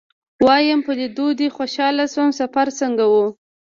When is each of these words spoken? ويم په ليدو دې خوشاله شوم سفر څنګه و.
ويم 0.45 0.79
په 0.85 0.91
ليدو 0.99 1.27
دې 1.39 1.47
خوشاله 1.55 2.05
شوم 2.13 2.29
سفر 2.39 2.67
څنګه 2.79 3.05
و. 3.11 3.15